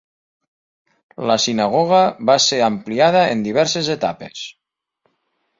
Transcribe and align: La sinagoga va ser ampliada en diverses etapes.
La 1.31 1.35
sinagoga 1.43 1.99
va 2.31 2.37
ser 2.47 2.61
ampliada 2.71 3.21
en 3.35 3.47
diverses 3.49 3.93
etapes. 4.01 4.45